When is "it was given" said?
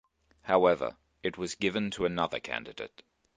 1.21-1.91